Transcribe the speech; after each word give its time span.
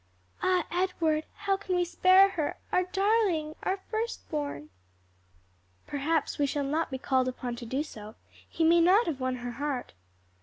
"Ah, 0.41 0.65
Edward, 0.71 1.27
how 1.45 1.55
can 1.57 1.75
we 1.75 1.85
spare 1.85 2.29
her 2.29 2.57
our 2.71 2.85
darling, 2.85 3.53
our 3.61 3.77
first 3.91 4.27
born?" 4.31 4.71
"Perhaps 5.85 6.39
we 6.39 6.47
shall 6.47 6.63
not 6.65 6.89
be 6.89 6.97
called 6.97 7.27
upon 7.27 7.55
to 7.57 7.67
do 7.67 7.83
so; 7.83 8.15
he 8.49 8.63
may 8.63 8.81
not 8.81 9.05
have 9.05 9.19
won 9.19 9.35
her 9.35 9.51
heart." 9.51 9.93